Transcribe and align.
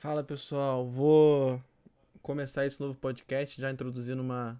Fala 0.00 0.24
pessoal, 0.24 0.88
vou 0.88 1.62
começar 2.22 2.64
esse 2.64 2.80
novo 2.80 2.94
podcast 2.94 3.60
já 3.60 3.70
introduzindo 3.70 4.22
uma, 4.22 4.58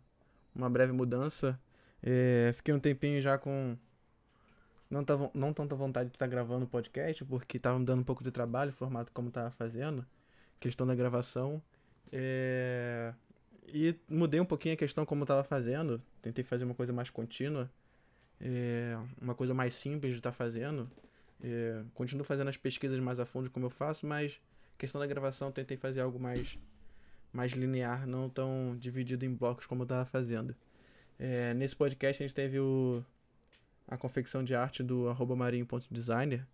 uma 0.54 0.68
breve 0.68 0.92
mudança. 0.92 1.58
É, 2.02 2.52
fiquei 2.54 2.74
um 2.74 2.78
tempinho 2.78 3.22
já 3.22 3.38
com 3.38 3.74
não, 4.90 5.02
tava, 5.02 5.30
não 5.32 5.54
tanta 5.54 5.74
vontade 5.74 6.10
de 6.10 6.16
estar 6.16 6.26
gravando 6.26 6.66
o 6.66 6.68
podcast, 6.68 7.24
porque 7.24 7.56
estava 7.56 7.78
me 7.78 7.86
dando 7.86 8.00
um 8.00 8.04
pouco 8.04 8.22
de 8.22 8.30
trabalho, 8.30 8.68
o 8.68 8.74
formato 8.74 9.10
como 9.14 9.28
estava 9.28 9.50
fazendo, 9.50 10.04
questão 10.60 10.86
da 10.86 10.94
gravação. 10.94 11.62
É, 12.12 13.14
e 13.66 13.96
mudei 14.10 14.40
um 14.40 14.44
pouquinho 14.44 14.74
a 14.74 14.76
questão 14.76 15.06
como 15.06 15.24
estava 15.24 15.42
fazendo, 15.42 16.02
tentei 16.20 16.44
fazer 16.44 16.66
uma 16.66 16.74
coisa 16.74 16.92
mais 16.92 17.08
contínua, 17.08 17.70
é, 18.38 18.94
uma 19.18 19.34
coisa 19.34 19.54
mais 19.54 19.72
simples 19.72 20.12
de 20.12 20.18
estar 20.18 20.32
fazendo. 20.32 20.86
É, 21.42 21.82
continuo 21.94 22.24
fazendo 22.24 22.48
as 22.48 22.58
pesquisas 22.58 23.00
mais 23.00 23.18
a 23.18 23.24
fundo 23.24 23.50
como 23.50 23.64
eu 23.64 23.70
faço, 23.70 24.06
mas 24.06 24.38
questão 24.80 24.98
da 24.98 25.06
gravação 25.06 25.52
tentei 25.52 25.76
fazer 25.76 26.00
algo 26.00 26.18
mais 26.18 26.58
mais 27.32 27.52
linear, 27.52 28.08
não 28.08 28.28
tão 28.28 28.76
dividido 28.76 29.24
em 29.24 29.32
blocos 29.32 29.64
como 29.66 29.82
eu 29.82 29.84
estava 29.84 30.04
fazendo. 30.04 30.56
É, 31.16 31.54
nesse 31.54 31.76
podcast 31.76 32.20
a 32.20 32.26
gente 32.26 32.34
teve 32.34 32.58
o, 32.58 33.04
a 33.86 33.96
confecção 33.96 34.42
de 34.42 34.52
arte 34.52 34.82
do 34.82 35.08
arroba 35.08 35.36
marinho.designer. 35.36 36.44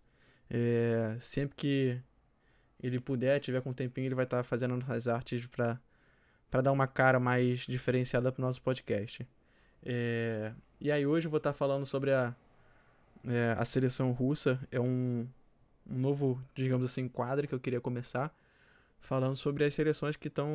É, 0.51 1.17
sempre 1.19 1.55
que 1.55 1.99
ele 2.83 2.99
puder, 2.99 3.39
tiver 3.39 3.61
com 3.61 3.71
um 3.71 3.73
tempinho, 3.73 4.07
ele 4.07 4.13
vai 4.13 4.25
estar 4.25 4.37
tá 4.37 4.43
fazendo 4.43 4.83
as 4.87 5.07
artes 5.07 5.47
para 5.47 5.79
para 6.49 6.61
dar 6.61 6.71
uma 6.71 6.87
cara 6.87 7.19
mais 7.19 7.61
diferenciada 7.61 8.31
para 8.31 8.41
o 8.41 8.45
nosso 8.45 8.61
podcast. 8.61 9.27
É, 9.83 10.53
e 10.79 10.91
aí 10.91 11.05
hoje 11.05 11.27
eu 11.27 11.31
vou 11.31 11.39
estar 11.39 11.51
tá 11.51 11.57
falando 11.57 11.85
sobre 11.85 12.11
a, 12.13 12.33
é, 13.25 13.55
a 13.57 13.65
seleção 13.65 14.11
russa. 14.11 14.59
É 14.71 14.79
um, 14.79 15.27
um 15.89 15.97
novo, 15.97 16.41
digamos 16.55 16.85
assim, 16.85 17.07
quadro 17.07 17.47
que 17.47 17.55
eu 17.55 17.59
queria 17.59 17.81
começar 17.81 18.33
falando 18.99 19.35
sobre 19.35 19.63
as 19.63 19.73
seleções 19.73 20.15
que 20.15 20.27
estão 20.27 20.49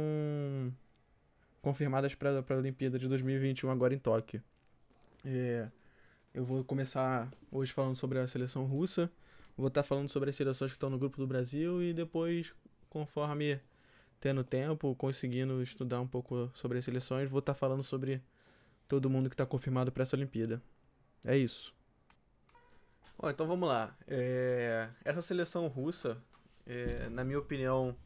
confirmadas 1.61 2.15
para 2.15 2.45
a 2.49 2.55
Olimpíada 2.55 2.99
de 2.99 3.09
2021 3.09 3.71
agora 3.71 3.95
em 3.95 3.99
Tóquio. 3.99 4.43
É, 5.25 5.69
eu 6.35 6.45
vou 6.45 6.65
começar 6.65 7.31
hoje 7.51 7.73
falando 7.73 7.95
sobre 7.95 8.19
a 8.19 8.27
seleção 8.27 8.65
russa, 8.65 9.11
vou 9.57 9.69
estar 9.69 9.83
tá 9.83 9.89
falando 9.89 10.09
sobre 10.09 10.31
as 10.31 10.37
seleções 10.37 10.71
que 10.71 10.77
estão 10.77 10.91
no 10.91 10.99
grupo 10.99 11.17
do 11.19 11.27
Brasil 11.27 11.83
e 11.83 11.95
depois, 11.95 12.53
conforme 12.91 13.61
tendo 14.21 14.45
tempo, 14.45 14.95
conseguindo 14.97 15.63
estudar 15.63 16.01
um 16.01 16.07
pouco 16.07 16.51
sobre 16.55 16.79
as 16.79 16.85
seleções, 16.85 17.29
vou 17.29 17.41
estar 17.41 17.55
tá 17.55 17.59
falando 17.59 17.83
sobre 17.83 18.21
todo 18.89 19.11
mundo 19.11 19.29
que 19.29 19.35
está 19.35 19.47
confirmado 19.47 19.91
para 19.91 20.03
essa 20.03 20.17
Olimpíada. 20.17 20.63
É 21.25 21.37
isso. 21.37 21.75
Bom, 23.23 23.31
então 23.31 23.47
vamos 23.47 23.69
lá. 23.69 23.97
É... 24.09 24.89
Essa 25.05 25.23
seleção 25.23 25.69
russa, 25.69 26.21
é... 26.67 27.09
na 27.09 27.23
minha 27.23 27.39
opinião, 27.39 27.97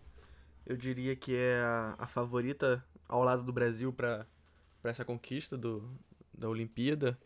eu 0.67 0.77
diria 0.77 1.17
que 1.17 1.35
é 1.35 1.63
a, 1.99 2.07
favorita 2.07 2.85
ao 3.09 3.25
lado 3.25 3.43
do 3.43 3.51
Brasil 3.51 3.91
para 3.95 4.27
essa 4.85 5.07
conquista 5.07 5.57
do, 5.57 5.91
da 6.35 6.51
Olimpíada. 6.51 7.19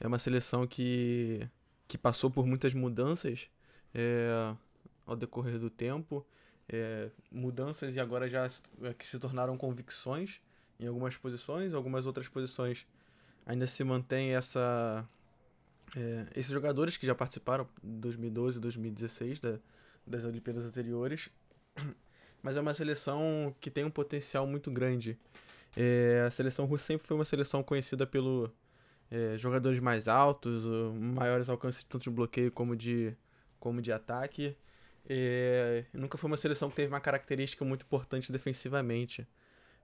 É 0.00 0.08
uma 0.08 0.18
seleção 0.18 0.66
que, 0.66 1.48
que 1.86 1.96
passou 1.96 2.28
por 2.28 2.44
muitas 2.44 2.74
mudanças 2.74 3.48
é, 3.94 4.52
ao 5.06 5.14
decorrer 5.14 5.60
do 5.60 5.70
tempo. 5.70 6.26
É, 6.68 7.08
mudanças 7.30 7.94
e 7.94 8.00
agora 8.00 8.28
já 8.28 8.48
é, 8.82 8.92
que 8.92 9.06
se 9.06 9.16
tornaram 9.16 9.56
convicções 9.56 10.40
em 10.80 10.88
algumas 10.88 11.16
posições, 11.16 11.72
algumas 11.72 12.04
outras 12.04 12.26
posições 12.26 12.84
ainda 13.46 13.66
se 13.66 13.82
mantém 13.84 14.34
essa 14.34 15.08
é, 15.96 16.26
esses 16.36 16.52
jogadores 16.52 16.96
que 16.96 17.06
já 17.06 17.14
participaram 17.14 17.66
de 17.82 17.98
2012 18.00 18.58
e 18.58 18.60
2016 18.60 19.40
da, 19.40 19.58
das 20.06 20.24
Olimpíadas 20.24 20.64
anteriores 20.64 21.30
mas 22.42 22.56
é 22.56 22.60
uma 22.60 22.74
seleção 22.74 23.54
que 23.60 23.70
tem 23.70 23.84
um 23.84 23.90
potencial 23.90 24.46
muito 24.46 24.70
grande. 24.70 25.18
É, 25.76 26.24
a 26.26 26.30
seleção 26.30 26.64
russa 26.66 26.86
sempre 26.86 27.06
foi 27.06 27.16
uma 27.16 27.24
seleção 27.24 27.62
conhecida 27.62 28.06
pelo 28.06 28.50
é, 29.10 29.36
jogadores 29.36 29.80
mais 29.80 30.08
altos, 30.08 30.64
maiores 30.94 31.48
alcances 31.48 31.82
tanto 31.84 32.04
de 32.04 32.10
bloqueio 32.10 32.50
como 32.50 32.76
de, 32.76 33.14
como 33.58 33.82
de 33.82 33.92
ataque. 33.92 34.56
É, 35.08 35.84
nunca 35.92 36.18
foi 36.18 36.28
uma 36.28 36.36
seleção 36.36 36.68
que 36.68 36.76
teve 36.76 36.92
uma 36.92 37.00
característica 37.00 37.64
muito 37.64 37.84
importante 37.84 38.30
defensivamente, 38.30 39.26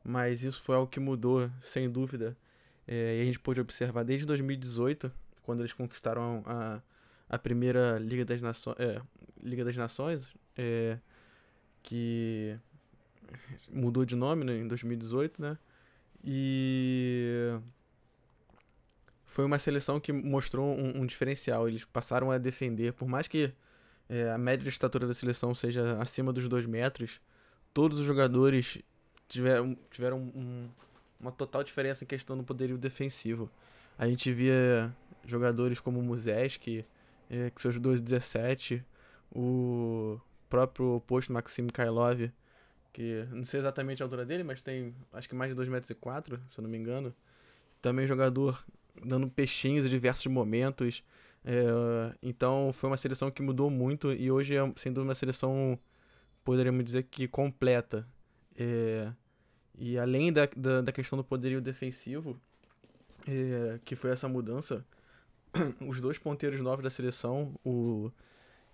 mas 0.03 0.45
isso 0.45 0.63
foi 0.63 0.77
algo 0.77 0.91
que 0.91 1.01
mudou, 1.01 1.51
sem 1.61 1.91
dúvida. 1.91 2.37
É, 2.87 3.19
e 3.19 3.23
a 3.23 3.25
gente 3.25 3.41
pôde 3.41 3.61
observar 3.61 4.05
desde 4.05 4.27
2018, 4.27 5.11
quando 5.45 5.61
eles 5.61 5.73
conquistaram 5.73 6.43
a, 6.47 6.81
a 7.29 7.39
primeira 7.39 7.99
Liga 7.99 8.25
das, 8.25 8.41
Nações, 8.41 8.77
é, 8.79 9.01
Liga 9.43 9.65
das 9.65 9.77
Nações, 9.77 10.33
é, 10.57 10.99
que 11.83 12.59
mudou 13.71 14.05
de 14.05 14.17
nome 14.17 14.45
né, 14.45 14.57
em 14.57 14.67
2018, 14.67 15.41
né? 15.41 15.59
E 16.25 17.59
foi 19.27 19.45
uma 19.45 19.59
seleção 19.59 20.01
que 20.01 20.13
mostrou 20.13 20.75
um, 20.75 21.03
um 21.03 21.07
diferencial. 21.07 21.69
Eles 21.69 21.85
passaram 21.85 22.31
a 22.31 22.39
defender, 22.39 22.93
por 22.95 23.07
mais 23.07 23.29
que 23.29 23.53
é, 24.09 24.31
a 24.31 24.39
média 24.39 24.63
de 24.63 24.69
estatura 24.71 25.07
da 25.07 25.15
seleção 25.15 25.55
seja 25.55 26.01
acima 26.01 26.33
dos 26.33 26.49
2 26.49 26.67
metros, 26.67 27.21
todos 27.75 27.99
os 27.99 28.07
jogadores 28.07 28.79
tiveram, 29.29 29.77
tiveram 29.91 30.19
um, 30.19 30.69
uma 31.21 31.33
total 31.33 31.63
diferença 31.65 32.05
em 32.05 32.07
questão 32.07 32.37
do 32.37 32.45
poderio 32.45 32.79
defensivo. 32.79 33.51
A 33.99 34.07
gente 34.07 34.33
via 34.33 34.95
jogadores 35.27 35.81
como 35.81 36.01
o 36.01 36.03
Muzeski, 36.03 36.85
é, 37.31 37.51
que 37.51 37.61
seus 37.61 37.79
2,17, 37.79 38.83
o 39.33 40.21
próprio 40.49 40.97
oposto, 40.97 41.33
Maxim 41.33 41.67
Kailov, 41.67 42.31
que 42.93 43.27
não 43.31 43.45
sei 43.45 43.61
exatamente 43.61 44.03
a 44.03 44.07
altura 44.07 44.25
dele, 44.25 44.45
mas 44.45 44.63
tem 44.63 44.95
acho 45.13 45.29
que 45.29 45.35
mais 45.35 45.55
de 45.55 45.61
2,4 45.61 45.71
metros, 45.71 45.91
e 45.91 45.95
quatro, 45.95 46.41
se 46.49 46.59
eu 46.59 46.63
não 46.63 46.71
me 46.71 46.79
engano. 46.79 47.15
Também 47.83 48.07
jogador 48.07 48.65
dando 49.05 49.29
peixinhos 49.29 49.85
em 49.85 49.89
diversos 49.89 50.27
momentos. 50.27 51.03
É, 51.45 52.17
então 52.23 52.73
foi 52.73 52.89
uma 52.89 52.97
seleção 52.97 53.31
que 53.31 53.43
mudou 53.43 53.69
muito 53.69 54.13
e 54.13 54.31
hoje 54.31 54.57
é 54.57 54.61
sem 54.77 54.93
dúvida 54.93 55.09
uma 55.11 55.15
seleção, 55.15 55.79
poderíamos 56.45 56.85
dizer 56.85 57.03
que 57.05 57.27
completa. 57.27 58.07
É, 58.57 59.13
e 59.77 59.99
além 59.99 60.33
da, 60.33 60.49
da, 60.57 60.81
da, 60.81 60.93
questão 60.93 61.17
do 61.17 61.25
poderio 61.25 61.61
defensivo, 61.61 62.41
é, 63.27 63.81
que 63.85 63.97
foi 63.97 64.11
essa 64.11 64.29
mudança, 64.29 64.87
os 65.87 66.01
dois 66.01 66.19
ponteiros 66.19 66.61
novos 66.61 66.83
da 66.83 66.91
seleção, 66.91 67.55
o 67.65 68.11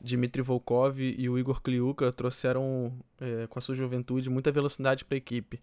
Dmitry 0.00 0.42
Volkov 0.42 1.00
e 1.00 1.28
o 1.28 1.38
Igor 1.38 1.60
Kliuka 1.60 2.12
trouxeram, 2.12 2.92
é, 3.20 3.46
com 3.46 3.58
a 3.58 3.62
sua 3.62 3.74
juventude, 3.74 4.30
muita 4.30 4.50
velocidade 4.50 5.04
para 5.04 5.16
a 5.16 5.18
equipe. 5.18 5.60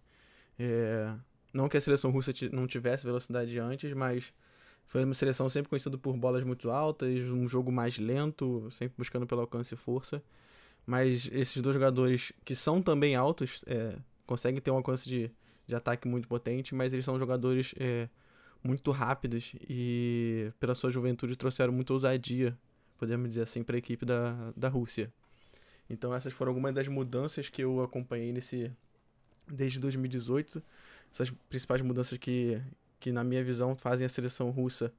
É, 0.58 1.12
não 1.52 1.68
que 1.68 1.76
a 1.76 1.80
seleção 1.80 2.10
russa 2.10 2.32
não 2.52 2.66
tivesse 2.66 3.04
velocidade 3.04 3.58
antes, 3.58 3.92
mas 3.92 4.32
foi 4.86 5.04
uma 5.04 5.14
seleção 5.14 5.48
sempre 5.48 5.68
conhecida 5.68 5.98
por 5.98 6.16
bolas 6.16 6.44
muito 6.44 6.70
altas, 6.70 7.20
um 7.30 7.48
jogo 7.48 7.72
mais 7.72 7.98
lento, 7.98 8.68
sempre 8.70 8.94
buscando 8.96 9.26
pelo 9.26 9.40
alcance 9.40 9.74
e 9.74 9.76
força. 9.76 10.22
Mas 10.86 11.28
esses 11.32 11.60
dois 11.60 11.74
jogadores, 11.74 12.32
que 12.44 12.54
são 12.54 12.80
também 12.80 13.14
altos, 13.14 13.62
é, 13.66 13.96
conseguem 14.26 14.60
ter 14.60 14.70
um 14.70 14.76
alcance 14.76 15.06
de, 15.08 15.30
de 15.66 15.74
ataque 15.74 16.08
muito 16.08 16.28
potente, 16.28 16.74
mas 16.74 16.92
eles 16.92 17.04
são 17.04 17.18
jogadores 17.18 17.74
é, 17.78 18.08
muito 18.62 18.90
rápidos 18.90 19.52
e, 19.68 20.52
pela 20.58 20.74
sua 20.74 20.90
juventude, 20.90 21.36
trouxeram 21.36 21.72
muita 21.72 21.92
ousadia 21.92 22.56
podemos 22.98 23.28
dizer 23.28 23.42
assim, 23.42 23.62
para 23.62 23.76
a 23.76 23.78
equipe 23.78 24.04
da, 24.04 24.52
da 24.56 24.68
Rússia. 24.68 25.10
Então 25.88 26.14
essas 26.14 26.32
foram 26.32 26.50
algumas 26.50 26.74
das 26.74 26.88
mudanças 26.88 27.48
que 27.48 27.62
eu 27.62 27.80
acompanhei 27.82 28.32
nesse 28.32 28.70
desde 29.46 29.80
2018, 29.80 30.62
essas 31.10 31.30
principais 31.48 31.80
mudanças 31.80 32.18
que, 32.18 32.60
que 33.00 33.10
na 33.10 33.24
minha 33.24 33.42
visão 33.42 33.74
fazem 33.74 34.04
a 34.04 34.08
seleção 34.08 34.50
russa, 34.50 34.92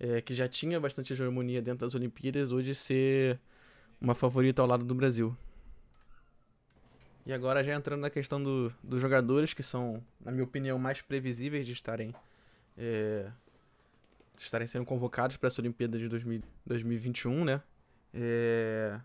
é, 0.00 0.20
que 0.20 0.34
já 0.34 0.48
tinha 0.48 0.80
bastante 0.80 1.12
hegemonia 1.12 1.62
dentro 1.62 1.86
das 1.86 1.94
Olimpíadas, 1.94 2.50
hoje 2.50 2.74
ser 2.74 3.38
uma 4.00 4.12
favorita 4.12 4.60
ao 4.60 4.66
lado 4.66 4.84
do 4.84 4.92
Brasil. 4.92 5.36
E 7.24 7.32
agora 7.32 7.62
já 7.62 7.72
entrando 7.76 8.00
na 8.00 8.10
questão 8.10 8.42
do, 8.42 8.74
dos 8.82 9.00
jogadores 9.00 9.54
que 9.54 9.62
são, 9.62 10.02
na 10.20 10.32
minha 10.32 10.42
opinião, 10.42 10.76
mais 10.80 11.00
previsíveis 11.00 11.64
de 11.64 11.72
estarem 11.72 12.12
é, 12.76 13.30
estarem 14.36 14.66
sendo 14.66 14.84
convocados 14.84 15.36
para 15.36 15.48
essa 15.48 15.60
Olimpíada 15.60 15.98
de 15.98 16.08
2000, 16.08 16.42
2021, 16.66 17.44
né? 17.44 17.62
É, 18.14 19.00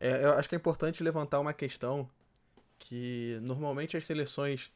é, 0.00 0.24
eu 0.24 0.32
acho 0.32 0.48
que 0.48 0.54
é 0.54 0.58
importante 0.58 1.02
levantar 1.02 1.40
uma 1.40 1.52
questão 1.52 2.08
que 2.78 3.38
normalmente 3.42 3.96
as 3.96 4.04
seleções 4.04 4.70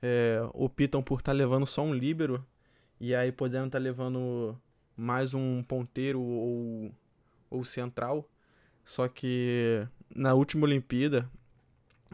é, 0.00 0.40
optam 0.54 1.02
por 1.02 1.18
estar 1.18 1.32
tá 1.32 1.36
levando 1.36 1.66
só 1.66 1.82
um 1.82 1.94
líbero 1.94 2.44
e 3.00 3.14
aí 3.14 3.30
podendo 3.30 3.66
estar 3.66 3.78
tá 3.78 3.82
levando 3.82 4.58
mais 4.96 5.34
um 5.34 5.62
ponteiro 5.62 6.20
ou, 6.20 6.92
ou 7.50 7.64
central. 7.64 8.28
Só 8.84 9.08
que 9.08 9.86
na 10.14 10.34
última 10.34 10.64
Olimpíada, 10.64 11.28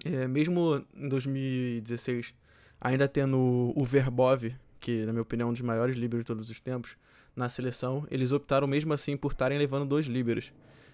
é, 0.04 0.26
mesmo 0.26 0.84
em 0.94 1.08
2016, 1.08 2.34
ainda 2.80 3.08
tendo 3.08 3.72
o 3.74 3.84
Verbov, 3.84 4.54
que 4.80 5.04
na 5.04 5.12
minha 5.12 5.22
opinião 5.22 5.48
é 5.48 5.50
um 5.50 5.52
dos 5.52 5.62
maiores 5.62 5.96
líberos 5.96 6.24
de 6.24 6.26
todos 6.26 6.50
os 6.50 6.60
tempos, 6.60 6.96
na 7.34 7.48
seleção, 7.48 8.06
eles 8.10 8.32
optaram 8.32 8.66
mesmo 8.66 8.92
assim 8.92 9.16
por 9.16 9.32
estarem 9.32 9.58
levando 9.58 9.86
dois 9.86 10.06
líberos. 10.06 10.52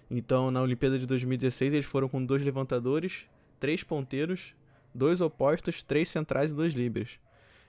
Então, 0.09 0.51
na 0.51 0.61
Olimpíada 0.61 0.99
de 0.99 1.05
2016, 1.05 1.73
eles 1.73 1.85
foram 1.85 2.07
com 2.07 2.23
dois 2.23 2.43
levantadores, 2.43 3.25
três 3.59 3.83
ponteiros, 3.83 4.53
dois 4.93 5.21
opostos, 5.21 5.81
três 5.81 6.07
centrais 6.07 6.51
e 6.51 6.53
dois 6.53 6.73
livres. 6.73 7.19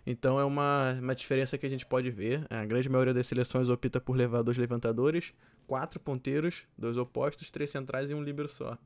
Então 0.07 0.39
é 0.39 0.45
uma, 0.45 0.97
uma 1.01 1.15
diferença 1.15 1.59
que 1.59 1.67
a 1.67 1.69
gente 1.69 1.85
pode 1.85 2.11
ver. 2.11 2.47
A 2.49 2.65
grande 2.65 2.89
maioria 2.89 3.13
das 3.13 3.27
seleções 3.27 3.69
opta 3.69 4.01
por 4.01 4.17
levar 4.17 4.43
dois 4.43 4.57
levantadores, 4.57 5.35
quatro 5.67 5.99
ponteiros, 5.99 6.63
dois 6.79 6.97
opostos, 6.97 7.51
três 7.51 7.71
centrais 7.71 8.09
e 8.09 8.15
um 8.15 8.23
líbero 8.23 8.49
só. 8.49 8.79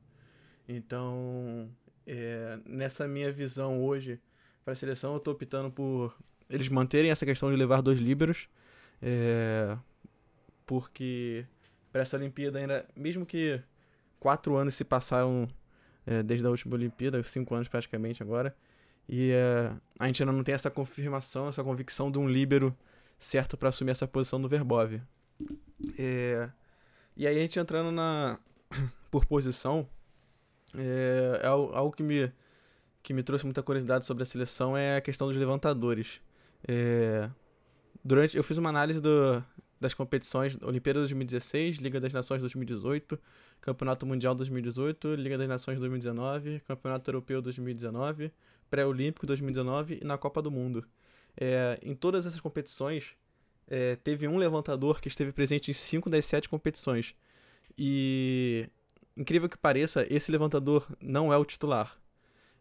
Então, 0.67 1.69
é, 2.07 2.59
nessa 2.65 3.07
minha 3.07 3.31
visão 3.31 3.83
hoje 3.83 4.19
para 4.65 4.73
a 4.73 4.75
seleção, 4.75 5.11
eu 5.11 5.17
estou 5.17 5.33
optando 5.33 5.69
por 5.69 6.15
eles 6.51 6.69
manterem 6.69 7.11
essa 7.11 7.25
questão 7.25 7.49
de 7.49 7.55
levar 7.55 7.81
dois 7.81 7.99
líberos, 7.99 8.47
é, 9.01 9.77
porque 10.65 11.45
para 11.91 12.01
essa 12.01 12.17
Olimpíada 12.17 12.59
ainda, 12.59 12.85
mesmo 12.95 13.25
que 13.25 13.61
quatro 14.19 14.55
anos 14.55 14.75
se 14.75 14.83
passaram 14.83 15.47
é, 16.05 16.21
desde 16.21 16.45
a 16.45 16.49
última 16.49 16.75
Olimpíada, 16.75 17.21
cinco 17.23 17.55
anos 17.55 17.67
praticamente 17.67 18.21
agora, 18.21 18.55
e 19.07 19.31
é, 19.31 19.71
a 19.99 20.07
gente 20.07 20.23
ainda 20.23 20.31
não 20.31 20.43
tem 20.43 20.55
essa 20.55 20.69
confirmação, 20.69 21.47
essa 21.47 21.63
convicção 21.63 22.11
de 22.11 22.19
um 22.19 22.27
líbero 22.27 22.75
certo 23.17 23.57
para 23.57 23.69
assumir 23.69 23.91
essa 23.91 24.07
posição 24.07 24.41
do 24.41 24.47
Verbov. 24.47 25.01
É, 25.97 26.49
e 27.15 27.27
aí 27.27 27.37
a 27.37 27.41
gente 27.41 27.59
entrando 27.59 27.91
na 27.91 28.39
por 29.11 29.25
posição, 29.25 29.87
é, 30.75 31.41
é 31.43 31.47
algo 31.47 31.91
que 31.91 32.03
me, 32.03 32.31
que 33.03 33.13
me 33.13 33.23
trouxe 33.23 33.45
muita 33.45 33.61
curiosidade 33.61 34.05
sobre 34.05 34.23
a 34.23 34.25
seleção 34.25 34.77
é 34.77 34.97
a 34.97 35.01
questão 35.01 35.27
dos 35.27 35.35
levantadores. 35.35 36.21
É, 36.67 37.29
durante 38.03 38.37
eu 38.37 38.43
fiz 38.43 38.57
uma 38.57 38.69
análise 38.69 39.01
do, 39.01 39.43
das 39.79 39.93
competições 39.93 40.57
Olimpíada 40.61 40.99
2016, 40.99 41.77
Liga 41.77 41.99
das 41.99 42.13
Nações 42.13 42.41
2018, 42.41 43.19
Campeonato 43.59 44.05
Mundial 44.05 44.35
2018, 44.35 45.15
Liga 45.15 45.37
das 45.37 45.47
Nações 45.47 45.79
2019, 45.79 46.61
Campeonato 46.67 47.09
Europeu 47.09 47.41
2019, 47.41 48.31
Pré-Olímpico 48.69 49.25
2019 49.25 49.99
e 50.01 50.05
na 50.05 50.17
Copa 50.17 50.41
do 50.41 50.51
Mundo. 50.51 50.85
É, 51.35 51.79
em 51.81 51.95
todas 51.95 52.25
essas 52.25 52.39
competições, 52.39 53.15
é, 53.67 53.95
teve 53.95 54.27
um 54.27 54.37
levantador 54.37 54.99
que 54.99 55.07
esteve 55.07 55.31
presente 55.31 55.71
em 55.71 55.73
cinco 55.73 56.09
das 56.09 56.25
sete 56.25 56.49
competições. 56.49 57.15
E, 57.77 58.69
incrível 59.15 59.49
que 59.49 59.57
pareça, 59.57 60.05
esse 60.09 60.31
levantador 60.31 60.87
não 61.01 61.31
é 61.31 61.37
o 61.37 61.45
titular. 61.45 62.00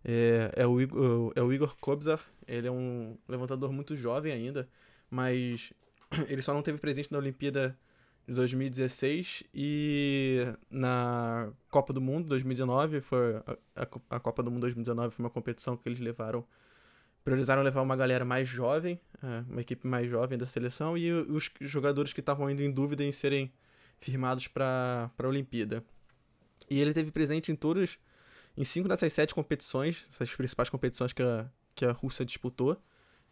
É, 0.04 0.52
é, 0.56 0.66
o, 0.66 0.80
Igor, 0.80 1.32
é 1.36 1.42
o 1.42 1.52
Igor 1.52 1.76
Kobzar, 1.78 2.20
ele 2.46 2.66
é 2.66 2.70
um 2.70 3.16
levantador 3.28 3.72
muito 3.72 3.94
jovem 3.96 4.32
ainda, 4.32 4.68
mas 5.10 5.72
ele 6.28 6.40
só 6.42 6.54
não 6.54 6.62
teve 6.62 6.78
presente 6.78 7.12
na 7.12 7.18
Olimpíada 7.18 7.78
de 8.26 8.34
2016 8.34 9.44
e 9.54 10.46
na 10.70 11.52
Copa 11.70 11.92
do 11.92 12.00
Mundo 12.00 12.28
2019 12.28 13.00
foi 13.00 13.36
a, 13.76 13.88
a, 14.10 14.20
Copa 14.20 14.42
do 14.42 14.50
Mundo 14.50 14.62
2019 14.62 15.14
foi 15.14 15.24
uma 15.24 15.30
competição 15.30 15.76
que 15.76 15.88
eles 15.88 15.98
levaram 15.98 16.44
priorizaram 17.24 17.62
levar 17.62 17.82
uma 17.82 17.96
galera 17.96 18.24
mais 18.24 18.48
jovem 18.48 19.00
é, 19.22 19.44
uma 19.50 19.60
equipe 19.60 19.86
mais 19.86 20.08
jovem 20.08 20.38
da 20.38 20.46
seleção 20.46 20.96
e 20.96 21.10
os 21.12 21.50
jogadores 21.60 22.12
que 22.12 22.20
estavam 22.20 22.46
ainda 22.46 22.62
em 22.62 22.70
dúvida 22.70 23.02
em 23.02 23.10
serem 23.10 23.50
firmados 24.00 24.48
para 24.48 25.10
a 25.16 25.26
Olimpíada. 25.26 25.84
E 26.68 26.80
ele 26.80 26.92
teve 26.92 27.10
presente 27.10 27.52
em 27.52 27.56
todos 27.56 27.98
em 28.56 28.64
cinco 28.64 28.88
dessas 28.88 29.12
sete 29.12 29.34
competições 29.34 30.06
essas 30.10 30.34
principais 30.34 30.68
competições 30.68 31.12
que 31.12 31.22
a, 31.22 31.50
que 31.74 31.84
a 31.84 31.92
Rússia 31.92 32.24
disputou 32.24 32.76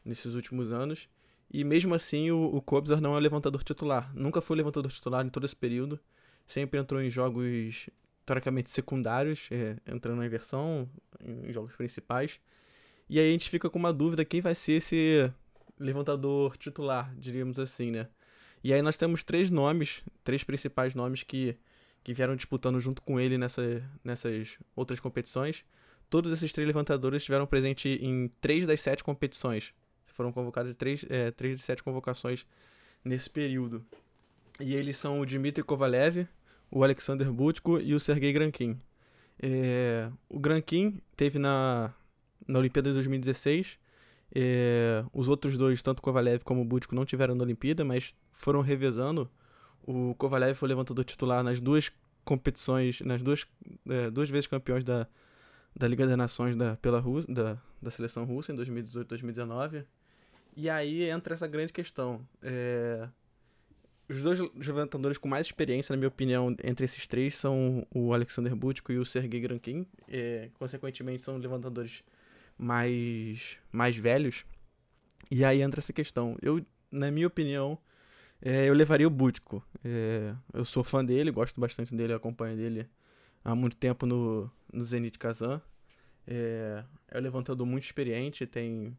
nesses 0.05 0.35
últimos 0.35 0.73
anos 0.73 1.09
e 1.51 1.65
mesmo 1.65 1.95
assim, 1.95 2.31
o, 2.31 2.57
o 2.57 2.61
Kobzar 2.61 3.01
não 3.01 3.15
é 3.15 3.17
o 3.17 3.21
levantador 3.21 3.63
titular. 3.63 4.13
Nunca 4.15 4.41
foi 4.41 4.57
levantador 4.57 4.91
titular 4.93 5.25
em 5.25 5.31
todo 5.31 5.47
esse 5.47 5.57
período. 5.57 5.99
Sempre 6.47 6.79
entrou 6.79 7.01
em 7.01 7.11
jogos 7.11 7.89
teoricamente 8.25 8.71
secundários, 8.71 9.49
é, 9.51 9.77
entrando 9.87 10.19
na 10.19 10.27
inversão, 10.27 10.89
em, 11.21 11.49
em 11.49 11.53
jogos 11.53 11.75
principais. 11.75 12.39
E 13.09 13.19
aí 13.19 13.29
a 13.29 13.33
gente 13.33 13.49
fica 13.49 13.71
com 13.71 13.79
uma 13.79 13.93
dúvida 13.93 14.25
quem 14.25 14.43
vai 14.43 14.55
ser 14.55 14.73
esse 14.73 15.33
levantador 15.79 16.57
titular, 16.59 17.15
diríamos 17.17 17.59
assim, 17.59 17.91
né? 17.91 18.09
E 18.63 18.75
aí 18.75 18.83
nós 18.83 18.97
temos 18.97 19.23
três 19.23 19.49
nomes, 19.51 20.03
três 20.23 20.45
principais 20.45 20.95
nomes 20.95 21.23
que, 21.23 21.57
que 22.09 22.15
vieram 22.15 22.35
disputando 22.35 22.81
junto 22.81 23.03
com 23.03 23.21
ele 23.21 23.37
nessa, 23.37 23.83
nessas 24.03 24.57
outras 24.75 24.99
competições. 24.99 25.63
Todos 26.09 26.33
esses 26.33 26.51
três 26.55 26.67
levantadores 26.67 27.21
estiveram 27.21 27.47
presentes 27.47 28.01
em 28.01 28.31
três 28.41 28.67
das 28.67 28.81
sete 28.81 29.05
competições. 29.05 29.75
Foram 30.07 30.33
convocadas 30.33 30.75
três, 30.75 31.05
é, 31.11 31.31
três 31.31 31.59
de 31.59 31.63
sete 31.63 31.83
convocações 31.83 32.47
nesse 33.05 33.29
período. 33.29 33.85
E 34.59 34.75
eles 34.75 34.97
são 34.97 35.21
o 35.21 35.27
Dmitry 35.27 35.63
Kovalev, 35.63 36.27
o 36.71 36.83
Alexander 36.83 37.31
Butko 37.31 37.79
e 37.79 37.93
o 37.93 38.01
Sergei 38.01 38.33
Grankin. 38.33 38.81
É, 39.39 40.11
o 40.31 40.39
Grankin 40.39 41.03
teve 41.15 41.39
na, 41.39 41.93
na 42.47 42.59
Olimpíada 42.59 42.89
de 42.89 42.95
2016. 42.95 43.79
É, 44.35 45.05
os 45.13 45.29
outros 45.29 45.59
dois, 45.59 45.83
tanto 45.83 46.01
Kovalev 46.01 46.43
como 46.43 46.65
Butko, 46.65 46.95
não 46.95 47.05
tiveram 47.05 47.35
na 47.35 47.45
Olimpíada, 47.45 47.85
mas 47.85 48.15
foram 48.33 48.63
revezando. 48.63 49.31
O 49.91 50.15
Kovalev 50.17 50.55
foi 50.55 50.69
levantador 50.69 51.03
titular 51.03 51.43
nas 51.43 51.63
duas 51.63 51.91
competições, 52.23 53.01
nas 53.01 53.23
duas, 53.23 53.47
é, 53.89 54.11
duas 54.11 54.29
vezes 54.29 54.47
campeões 54.47 54.85
da, 54.85 55.09
da 55.75 55.89
Liga 55.89 56.07
das 56.07 56.15
Nações 56.15 56.55
da, 56.55 56.77
pela 56.77 57.01
Rússia, 57.01 57.33
da, 57.33 57.57
da 57.81 57.91
seleção 57.91 58.27
russa 58.27 58.53
em 58.53 58.55
2018 58.55 59.07
e 59.07 59.09
2019. 59.09 59.85
E 60.55 60.69
aí 60.69 61.09
entra 61.09 61.33
essa 61.33 61.47
grande 61.47 61.73
questão. 61.73 62.21
É... 62.43 63.09
Os 64.11 64.21
dois 64.21 64.41
levantadores 64.57 65.17
com 65.17 65.27
mais 65.27 65.47
experiência, 65.47 65.95
na 65.95 65.97
minha 65.97 66.09
opinião, 66.09 66.55
entre 66.63 66.85
esses 66.85 67.07
três 67.07 67.35
são 67.35 67.87
o 67.91 68.13
Alexander 68.13 68.55
Butko 68.55 68.93
e 68.93 68.99
o 68.99 69.07
Sergei 69.07 69.41
Grankin. 69.41 69.87
É... 70.07 70.51
Consequentemente, 70.59 71.23
são 71.23 71.39
levantadores 71.39 72.05
mais, 72.59 73.57
mais 73.73 73.97
velhos. 73.97 74.45
E 75.31 75.47
aí 75.47 75.63
entra 75.63 75.81
essa 75.81 75.95
questão. 75.95 76.37
Eu, 76.43 76.63
na 76.93 77.11
minha 77.11 77.27
opinião, 77.27 77.79
é, 78.41 78.69
eu 78.69 78.75
levaria 78.75 79.07
o 79.07 79.11
Butko. 79.11 79.63
É, 79.85 80.35
eu 80.53 80.65
sou 80.65 80.85
fã 80.85 81.05
dele, 81.05 81.31
gosto 81.31 81.61
bastante 81.61 81.95
dele, 81.95 82.13
acompanho 82.13 82.57
dele 82.57 82.89
há 83.45 83.55
muito 83.55 83.77
tempo 83.77 84.07
no, 84.07 84.51
no 84.73 84.85
Zenit 84.85 85.19
Kazan. 85.19 85.61
É, 86.27 86.85
é 87.09 87.19
um 87.19 87.23
levantador 87.23 87.67
muito 87.67 87.85
experiente, 87.85 88.47
tem 88.47 88.97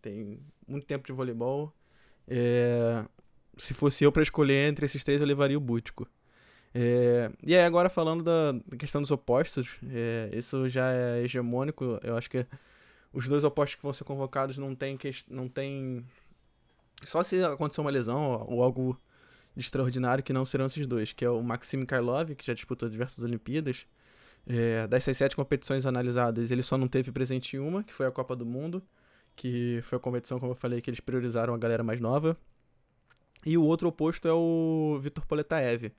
tem 0.00 0.40
muito 0.66 0.84
tempo 0.86 1.06
de 1.06 1.12
voleibol. 1.12 1.72
É, 2.26 3.04
se 3.56 3.72
fosse 3.72 4.04
eu 4.04 4.10
para 4.10 4.22
escolher 4.22 4.68
entre 4.68 4.84
esses 4.84 5.04
três, 5.04 5.20
eu 5.20 5.26
levaria 5.26 5.56
o 5.56 5.60
Bútico. 5.60 6.08
É, 6.74 7.30
e 7.42 7.54
aí, 7.54 7.64
agora 7.64 7.88
falando 7.88 8.24
da, 8.24 8.76
questão 8.76 9.00
dos 9.00 9.10
opostos, 9.10 9.68
é, 9.88 10.30
isso 10.32 10.68
já 10.68 10.92
é 10.92 11.22
hegemônico. 11.22 12.00
Eu 12.02 12.16
acho 12.16 12.28
que 12.28 12.44
os 13.12 13.28
dois 13.28 13.44
opostos 13.44 13.76
que 13.76 13.82
vão 13.82 13.92
ser 13.92 14.04
convocados 14.04 14.58
não 14.58 14.74
tem. 14.74 14.98
Não 15.28 15.48
tem 15.48 16.04
só 17.04 17.22
se 17.22 17.42
acontecer 17.42 17.80
uma 17.80 17.90
lesão 17.90 18.46
ou 18.48 18.62
algo 18.62 19.00
extraordinário 19.56 20.24
que 20.24 20.32
não 20.32 20.44
serão 20.44 20.66
esses 20.66 20.86
dois, 20.86 21.12
que 21.12 21.24
é 21.24 21.30
o 21.30 21.42
Maxim 21.42 21.84
Karlov, 21.84 22.34
que 22.34 22.46
já 22.46 22.54
disputou 22.54 22.88
diversas 22.88 23.22
Olimpíadas. 23.24 23.86
É, 24.46 24.86
dessas 24.88 25.16
sete 25.16 25.36
competições 25.36 25.86
analisadas, 25.86 26.50
ele 26.50 26.62
só 26.62 26.76
não 26.76 26.88
teve 26.88 27.12
presente 27.12 27.56
em 27.56 27.60
uma, 27.60 27.84
que 27.84 27.92
foi 27.92 28.06
a 28.06 28.10
Copa 28.10 28.34
do 28.34 28.44
Mundo 28.44 28.82
que 29.34 29.80
foi 29.82 29.96
a 29.96 30.00
competição, 30.00 30.38
como 30.38 30.52
eu 30.52 30.56
falei, 30.56 30.80
que 30.80 30.90
eles 30.90 31.00
priorizaram 31.00 31.54
a 31.54 31.58
galera 31.58 31.82
mais 31.82 32.00
nova. 32.00 32.36
E 33.44 33.58
o 33.58 33.62
outro 33.64 33.88
oposto 33.88 34.28
é 34.28 34.32
o 34.32 34.98
Vitor 35.00 35.26
Poletaev, 35.26 35.92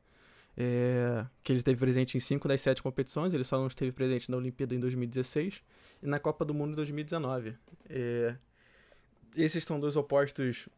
é, 0.55 1.25
que 1.43 1.51
ele 1.51 1.61
teve 1.61 1.79
presente 1.79 2.15
em 2.15 2.19
5 2.19 2.47
das 2.47 2.61
7 2.61 2.81
competições, 2.81 3.33
ele 3.33 3.43
só 3.43 3.57
não 3.57 3.67
esteve 3.67 3.91
presente 3.91 4.31
na 4.31 4.37
Olimpíada 4.37 4.73
em 4.73 4.79
2016 4.79 5.61
e 6.01 6.07
na 6.07 6.19
Copa 6.19 6.45
do 6.45 6.53
Mundo 6.53 6.71
em 6.71 6.75
2019. 6.75 7.55
É, 7.89 8.35
esses 9.35 9.63
são 9.63 9.79
dois 9.79 9.95
opostos 9.97 10.69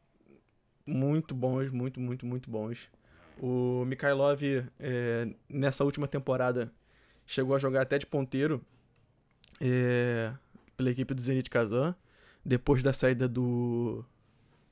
muito 0.85 1.33
bons, 1.33 1.69
muito, 1.71 1.99
muito, 1.99 2.25
muito 2.25 2.49
bons. 2.49 2.89
O 3.39 3.83
Mikhailov, 3.85 4.41
é, 4.79 5.27
nessa 5.49 5.83
última 5.83 6.07
temporada, 6.07 6.71
chegou 7.25 7.55
a 7.55 7.59
jogar 7.59 7.81
até 7.81 7.97
de 7.97 8.05
ponteiro 8.05 8.61
é, 9.59 10.33
pela 10.77 10.89
equipe 10.89 11.13
do 11.13 11.21
Zenit 11.21 11.49
Kazan 11.49 11.95
depois 12.43 12.83
da 12.83 12.93
saída 12.93 13.27
do, 13.27 14.05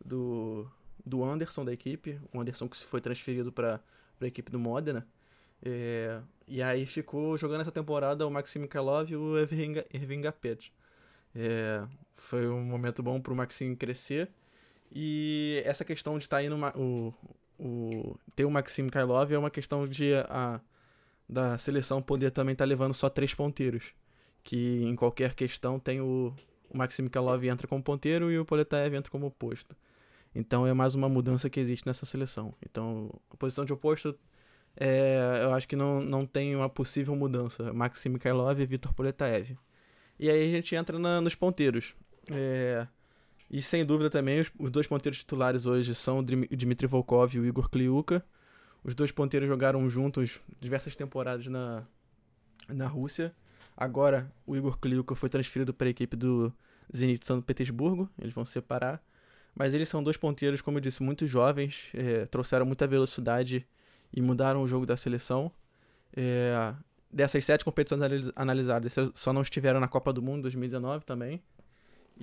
do, 0.04 0.70
do 1.06 1.24
Anderson 1.24 1.66
da 1.66 1.74
equipe, 1.74 2.20
o 2.32 2.40
Anderson 2.40 2.70
que 2.70 2.78
se 2.78 2.86
foi 2.86 3.02
transferido 3.02 3.52
para 3.52 3.82
a 4.22 4.26
equipe 4.26 4.52
do 4.52 4.60
Modena. 4.60 5.08
É, 5.66 6.22
e 6.48 6.62
aí 6.62 6.86
ficou 6.86 7.38
jogando 7.38 7.62
essa 7.62 7.72
temporada 7.72 8.28
o 8.28 8.32
Maxim 8.32 8.60
Mikhailov 8.60 9.10
e 9.10 9.16
o 9.16 9.38
Ervin 9.38 10.22
Gapet. 10.22 10.72
É, 11.36 11.84
foi 12.16 12.48
um 12.48 12.64
momento 12.64 13.02
bom 13.02 13.20
para 13.20 13.34
o 13.34 13.36
Maxim 13.36 13.76
crescer. 13.76 14.30
E 14.94 15.62
essa 15.66 15.84
questão 15.84 16.18
de 16.20 16.26
estar 16.26 16.38
tá 16.38 16.44
indo 16.44 16.56
o, 16.76 17.14
o, 17.60 18.16
ter 18.36 18.46
o 18.46 18.52
Maxim 18.52 18.84
Mikhailov 18.84 19.34
é 19.34 19.38
uma 19.38 19.50
questão 19.50 19.88
de 19.88 20.14
a, 20.30 20.62
da 21.28 21.58
seleção 21.58 22.02
poder 22.02 22.30
também 22.32 22.54
estar 22.54 22.66
tá 22.66 22.70
levando 22.70 22.94
só 22.94 23.10
três 23.10 23.34
ponteiros. 23.34 23.94
Que 24.44 24.84
em 24.84 24.96
qualquer 24.96 25.34
questão 25.34 25.80
tem 25.80 26.00
o, 26.00 26.34
o 26.70 26.78
Maxim 26.78 27.08
Kalov 27.08 27.44
entra 27.46 27.68
como 27.68 27.82
ponteiro 27.82 28.32
e 28.32 28.38
o 28.38 28.46
Poletaev 28.46 28.94
entra 28.96 29.12
como 29.12 29.26
oposto. 29.26 29.76
Então 30.36 30.68
é 30.68 30.74
mais 30.74 30.94
uma 30.94 31.10
mudança 31.10 31.50
que 31.50 31.60
existe 31.60 31.88
nessa 31.88 32.06
seleção. 32.06 32.54
Então, 32.64 33.10
a 33.32 33.38
posição 33.38 33.66
de 33.66 33.74
oposto, 33.74 34.18
é, 34.76 35.42
eu 35.44 35.54
acho 35.54 35.68
que 35.68 35.76
não, 35.76 36.02
não 36.02 36.26
tem 36.26 36.56
uma 36.56 36.70
possível 36.70 37.16
mudança. 37.16 37.72
Maxim 37.74 38.10
Mikhailov 38.10 38.60
e 38.60 38.66
Vitor 38.66 38.94
Poletaev. 38.94 39.56
E 40.20 40.30
aí 40.30 40.50
a 40.50 40.52
gente 40.52 40.76
entra 40.76 41.00
na, 41.00 41.22
nos 41.22 41.36
ponteiros. 41.36 41.96
É, 42.32 42.88
e 43.54 43.62
sem 43.62 43.86
dúvida 43.86 44.10
também, 44.10 44.40
os, 44.40 44.52
os, 44.58 44.72
dois 44.72 44.88
ponteiros 44.88 45.20
titulares 45.20 45.68
hoje 45.68 45.94
são 45.94 46.18
o 46.18 46.24
Dmitry 46.24 46.88
Volkov 46.88 47.36
e 47.36 47.40
o 47.40 47.46
Igor 47.46 47.70
Kliuka. 47.70 48.26
Os 48.84 48.96
dois 48.96 49.12
ponteiros 49.12 49.48
jogaram 49.48 49.88
juntos 49.88 50.40
diversas 50.60 50.96
temporadas 50.96 51.46
na, 51.46 51.84
na 52.68 52.88
Rússia. 52.88 53.32
Agora 53.78 54.34
o 54.48 54.58
Igor 54.58 54.80
Kliuka 54.80 55.14
foi 55.14 55.30
transferido 55.30 55.72
para 55.72 55.86
a 55.86 55.92
equipe 55.92 56.18
do 56.18 56.52
Zenit 56.96 57.28
São 57.28 57.40
Petersburgo. 57.44 58.10
Eles 58.20 58.34
vão 58.34 58.44
se 58.44 58.54
separar. 58.54 59.00
Mas 59.54 59.76
eles 59.76 59.88
são 59.88 60.04
dois 60.04 60.18
ponteiros, 60.18 60.60
como 60.60 60.80
eu 60.80 60.82
disse, 60.82 61.04
muito 61.04 61.28
jovens, 61.28 61.90
é, 61.94 62.26
trouxeram 62.26 62.66
muita 62.66 62.88
velocidade 62.88 63.68
e 64.12 64.20
mudaram 64.20 64.64
o 64.64 64.68
jogo 64.68 64.88
da 64.88 64.98
seleção. 64.98 65.52
É, 66.18 66.74
dessas 67.12 67.46
sete 67.46 67.64
competições 67.64 68.02
analisadas, 68.36 68.96
só 69.14 69.32
não 69.32 69.44
estiveram 69.44 69.80
na 69.80 69.88
Copa 69.88 70.12
do 70.12 70.24
Mundo 70.24 70.42
2019 70.42 71.06
também. 71.06 71.40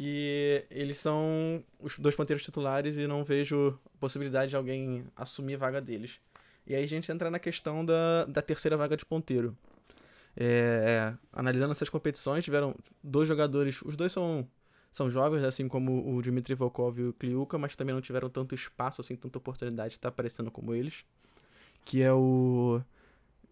E 0.02 0.64
eles 0.71 0.97
são 0.97 1.62
os 1.78 1.99
dois 1.99 2.14
ponteiros 2.14 2.42
titulares 2.42 2.97
e 2.97 3.07
não 3.07 3.23
vejo 3.23 3.78
possibilidade 4.00 4.49
de 4.49 4.57
alguém 4.57 5.04
assumir 5.14 5.57
a 5.57 5.59
vaga 5.59 5.78
deles. 5.78 6.19
E 6.66 6.75
aí 6.75 6.83
a 6.83 6.87
gente 6.87 7.12
entra 7.12 7.30
na 7.30 7.38
questão 7.38 7.85
da, 7.85 8.25
da 8.25 8.40
terceira 8.40 8.78
vaga 8.78 8.97
de 8.97 9.04
ponteiro. 9.04 9.54
É, 10.35 11.12
analisando 11.30 11.73
essas 11.73 11.90
competições, 11.90 12.42
tiveram 12.42 12.75
dois 13.04 13.28
jogadores, 13.28 13.83
os 13.83 13.95
dois 13.95 14.11
são, 14.11 14.49
são 14.90 15.11
jovens, 15.11 15.45
assim 15.45 15.69
como 15.69 16.16
o 16.16 16.23
Dmitry 16.23 16.54
Volkov 16.54 16.99
e 16.99 17.04
o 17.09 17.12
Kliuka, 17.12 17.59
mas 17.59 17.76
também 17.76 17.95
não 17.95 18.00
tiveram 18.00 18.30
tanto 18.30 18.54
espaço, 18.54 19.02
assim, 19.02 19.14
tanta 19.16 19.37
oportunidade 19.37 19.90
de 19.90 19.97
estar 19.97 20.09
aparecendo 20.09 20.50
como 20.50 20.75
eles. 20.75 21.04
Que 21.85 22.00
é 22.00 22.11
o 22.11 22.80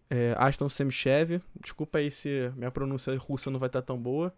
é, 0.09 0.33
Aston 0.35 0.67
Semchev, 0.67 1.43
desculpa 1.61 1.99
aí 1.99 2.09
se 2.09 2.51
minha 2.55 2.71
pronúncia 2.71 3.15
russa 3.19 3.51
não 3.51 3.59
vai 3.59 3.69
estar 3.69 3.83
tão 3.83 3.99
boa. 3.99 4.33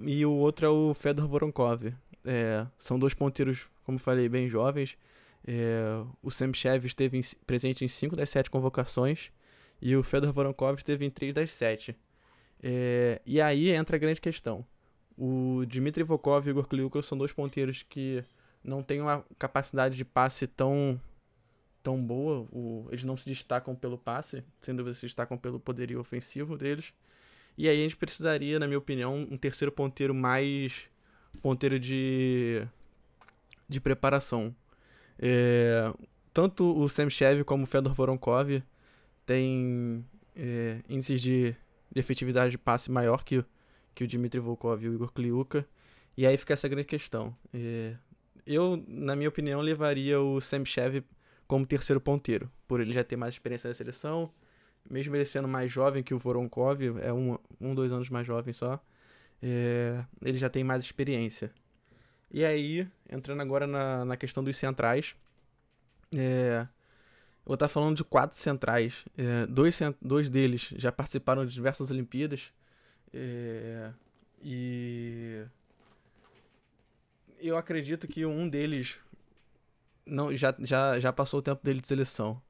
E 0.00 0.24
o 0.24 0.32
outro 0.32 0.66
é 0.66 0.68
o 0.68 0.94
Fedor 0.94 1.26
Voronkov. 1.26 1.92
É, 2.24 2.66
são 2.78 2.98
dois 2.98 3.14
ponteiros, 3.14 3.68
como 3.84 3.98
falei, 3.98 4.28
bem 4.28 4.48
jovens. 4.48 4.96
É, 5.46 6.04
o 6.22 6.30
Semchev 6.30 6.84
esteve 6.86 7.18
em, 7.18 7.22
presente 7.46 7.84
em 7.84 7.88
5 7.88 8.14
das 8.14 8.30
7 8.30 8.50
convocações 8.50 9.30
e 9.80 9.96
o 9.96 10.02
Fedor 10.02 10.32
Voronkov 10.32 10.76
esteve 10.76 11.04
em 11.04 11.10
3 11.10 11.34
das 11.34 11.50
7. 11.50 11.96
É, 12.62 13.20
e 13.24 13.40
aí 13.40 13.70
entra 13.70 13.96
a 13.96 13.98
grande 13.98 14.20
questão. 14.20 14.64
O 15.16 15.64
Dmitry 15.66 16.04
Volkov 16.04 16.46
e 16.46 16.50
o 16.50 16.52
Igor 16.52 16.68
Kliukov 16.68 17.04
são 17.04 17.18
dois 17.18 17.32
ponteiros 17.32 17.82
que 17.82 18.22
não 18.62 18.82
têm 18.82 19.00
uma 19.00 19.24
capacidade 19.38 19.96
de 19.96 20.04
passe 20.04 20.46
tão 20.46 21.00
tão 21.82 22.04
boa. 22.04 22.46
O, 22.52 22.86
eles 22.90 23.04
não 23.04 23.16
se 23.16 23.28
destacam 23.28 23.74
pelo 23.74 23.96
passe, 23.96 24.44
sem 24.60 24.74
dúvida 24.74 24.94
se 24.94 25.06
destacam 25.06 25.38
pelo 25.38 25.58
poderio 25.58 26.00
ofensivo 26.00 26.56
deles. 26.56 26.92
E 27.58 27.68
aí 27.68 27.80
a 27.80 27.82
gente 27.82 27.96
precisaria, 27.96 28.58
na 28.60 28.68
minha 28.68 28.78
opinião, 28.78 29.26
um 29.28 29.36
terceiro 29.36 29.72
ponteiro 29.72 30.14
mais 30.14 30.84
ponteiro 31.42 31.78
de 31.78 32.66
de 33.68 33.80
preparação. 33.80 34.54
É, 35.18 35.92
tanto 36.32 36.64
o 36.64 36.88
Sam 36.88 37.10
Chev 37.10 37.42
como 37.42 37.64
o 37.64 37.66
Fedor 37.66 37.92
Voronkov 37.92 38.62
têm 39.26 40.04
é, 40.34 40.78
índices 40.88 41.20
de, 41.20 41.56
de, 41.92 42.00
efetividade 42.00 42.52
de 42.52 42.58
passe 42.58 42.90
maior 42.90 43.24
que, 43.24 43.44
que 43.94 44.04
o 44.04 44.06
Dmitry 44.06 44.38
Volkov 44.40 44.82
e 44.82 44.88
o 44.88 44.94
Igor 44.94 45.12
Kliuka. 45.12 45.66
E 46.16 46.26
aí 46.26 46.36
fica 46.36 46.54
essa 46.54 46.68
grande 46.68 46.86
questão. 46.86 47.36
É, 47.52 47.94
eu, 48.46 48.82
na 48.86 49.14
minha 49.14 49.28
opinião, 49.28 49.60
levaria 49.60 50.20
o 50.20 50.40
Sam 50.40 50.64
Chev 50.64 51.02
como 51.46 51.66
terceiro 51.66 52.00
ponteiro, 52.00 52.50
por 52.66 52.80
ele 52.80 52.92
já 52.92 53.04
ter 53.04 53.16
mais 53.16 53.34
experiência 53.34 53.68
na 53.68 53.74
seleção, 53.74 54.30
mesmo 54.90 55.14
ele 55.14 55.24
sendo 55.24 55.48
mais 55.48 55.70
jovem 55.70 56.02
que 56.02 56.14
o 56.14 56.18
Voronkov, 56.18 56.82
é 57.00 57.12
um, 57.12 57.38
um 57.60 57.74
dois 57.74 57.92
anos 57.92 58.08
mais 58.08 58.26
jovem 58.26 58.52
só, 58.52 58.82
é, 59.42 60.04
ele 60.22 60.38
já 60.38 60.48
tem 60.48 60.64
mais 60.64 60.82
experiência. 60.84 61.50
E 62.30 62.44
aí, 62.44 62.86
entrando 63.08 63.40
agora 63.40 63.66
na, 63.66 64.04
na 64.04 64.16
questão 64.16 64.44
dos 64.44 64.56
centrais, 64.56 65.14
é, 66.14 66.62
eu 66.62 67.46
vou 67.46 67.54
estar 67.54 67.68
falando 67.68 67.96
de 67.96 68.04
quatro 68.04 68.36
centrais. 68.36 69.04
É, 69.16 69.46
dois, 69.46 69.78
dois 70.00 70.28
deles 70.28 70.70
já 70.76 70.92
participaram 70.92 71.46
de 71.46 71.52
diversas 71.52 71.90
Olimpíadas. 71.90 72.52
É, 73.12 73.90
e 74.42 75.44
eu 77.40 77.56
acredito 77.56 78.06
que 78.06 78.26
um 78.26 78.48
deles 78.48 78.98
não 80.04 80.34
já, 80.36 80.54
já, 80.60 81.00
já 81.00 81.12
passou 81.12 81.40
o 81.40 81.42
tempo 81.42 81.64
dele 81.64 81.80
de 81.80 81.88
seleção. 81.88 82.40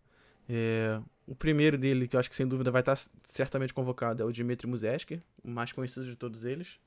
É, 0.48 1.00
o 1.28 1.34
primeiro 1.34 1.76
dele, 1.76 2.08
que 2.08 2.16
eu 2.16 2.20
acho 2.20 2.30
que 2.30 2.34
sem 2.34 2.46
dúvida 2.46 2.70
vai 2.70 2.80
estar 2.80 2.98
certamente 3.28 3.74
convocado, 3.74 4.22
é 4.22 4.26
o 4.26 4.32
Dmitry 4.32 4.66
Muzeski, 4.66 5.20
o 5.44 5.50
mais 5.50 5.72
conhecido 5.72 6.06
de 6.06 6.16
todos 6.16 6.44
eles. 6.44 6.80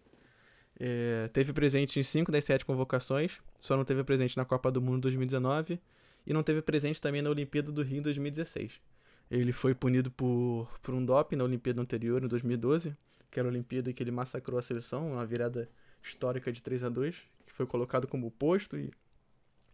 É, 0.79 1.29
teve 1.31 1.53
presente 1.53 1.99
em 1.99 2.03
5 2.03 2.31
das 2.31 2.43
7 2.45 2.65
convocações, 2.65 3.39
só 3.59 3.77
não 3.77 3.85
teve 3.85 4.03
presente 4.03 4.35
na 4.35 4.43
Copa 4.43 4.71
do 4.71 4.81
Mundo 4.81 5.01
2019 5.01 5.79
e 6.25 6.33
não 6.33 6.41
teve 6.41 6.61
presente 6.61 6.99
também 6.99 7.21
na 7.21 7.29
Olimpíada 7.29 7.71
do 7.71 7.83
Rio 7.83 7.99
em 7.99 8.01
2016. 8.01 8.81
Ele 9.29 9.53
foi 9.53 9.75
punido 9.75 10.09
por, 10.09 10.67
por 10.81 10.95
um 10.95 11.05
doping 11.05 11.35
na 11.35 11.43
Olimpíada 11.43 11.79
anterior, 11.79 12.23
em 12.23 12.27
2012, 12.27 12.95
que 13.29 13.39
era 13.39 13.47
a 13.47 13.51
Olimpíada 13.51 13.93
que 13.93 14.01
ele 14.01 14.11
massacrou 14.11 14.57
a 14.57 14.61
seleção, 14.61 15.13
uma 15.13 15.25
virada 15.25 15.69
histórica 16.01 16.51
de 16.51 16.63
3 16.63 16.83
a 16.83 16.89
2 16.89 17.15
que 17.45 17.53
foi 17.53 17.65
colocado 17.65 18.07
como 18.07 18.31
posto 18.31 18.77
e 18.77 18.91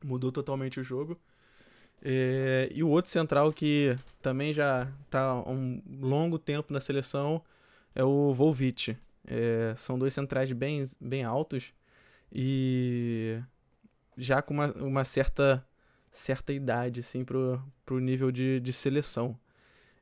mudou 0.03 0.31
totalmente 0.31 0.79
o 0.79 0.83
jogo. 0.83 1.17
É, 2.01 2.69
e 2.73 2.83
o 2.83 2.89
outro 2.89 3.11
central 3.11 3.51
que 3.51 3.97
também 4.21 4.53
já 4.53 4.87
está 5.05 5.35
um 5.35 5.81
longo 5.99 6.37
tempo 6.37 6.71
na 6.71 6.79
seleção 6.79 7.41
é 7.95 8.03
o 8.03 8.33
Volvic. 8.33 8.97
É, 9.25 9.73
são 9.77 9.99
dois 9.99 10.13
centrais 10.13 10.51
bem, 10.51 10.85
bem 11.01 11.23
altos 11.23 11.73
e 12.31 13.39
já 14.17 14.41
com 14.41 14.53
uma, 14.53 14.71
uma 14.73 15.03
certa, 15.03 15.65
certa 16.11 16.53
idade 16.53 17.01
assim, 17.01 17.25
pro, 17.25 17.61
pro 17.85 17.99
nível 17.99 18.31
de, 18.31 18.59
de 18.59 18.71
seleção. 18.71 19.37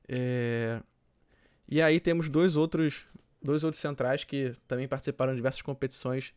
É, 0.07 0.81
e 1.67 1.81
aí 1.81 1.99
temos 1.99 2.29
dois 2.29 2.55
outros, 2.55 3.05
dois 3.41 3.63
outros 3.63 3.81
centrais 3.81 4.23
que 4.23 4.55
também 4.67 4.87
participaram 4.87 5.33
de 5.33 5.37
diversas 5.37 5.61
competições 5.61 6.33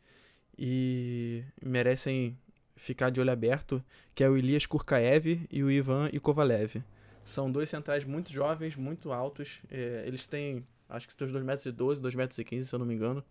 e 0.59 1.45
merecem 1.63 2.37
ficar 2.79 3.11
de 3.11 3.21
olho 3.21 3.31
aberto, 3.31 3.83
que 4.15 4.25
é 4.25 4.29
o 4.29 4.37
Elias 4.37 4.65
Kurkaev 4.65 5.47
e 5.51 5.63
o 5.63 5.71
Ivan 5.71 6.09
Ikovalev. 6.13 6.83
São 7.25 7.51
dois 7.51 7.69
centrais 7.69 8.05
muito 8.05 8.33
jovens, 8.33 8.75
muito 8.77 9.13
altos. 9.13 9.61
É, 9.71 10.05
eles 10.07 10.27
têm, 10.27 10.67
acho 10.89 11.07
que 11.07 11.13
são 11.13 11.31
2 11.31 11.45
metros 11.45 11.67
e 11.67 11.73
12, 11.73 12.01
2 12.01 12.15
metros 12.15 12.39
e 12.39 12.45
15, 12.45 12.69
se 12.69 12.75
eu 12.75 12.79
não 12.79 12.87
me 12.87 12.95
engano. 12.95 13.23